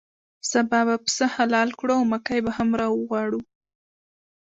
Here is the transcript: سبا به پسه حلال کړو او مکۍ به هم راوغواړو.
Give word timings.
سبا 0.51 0.79
به 0.87 0.95
پسه 1.03 1.25
حلال 1.35 1.69
کړو 1.79 1.93
او 1.99 2.03
مکۍ 2.13 2.39
به 2.45 2.51
هم 2.57 2.69
راوغواړو. 2.79 3.39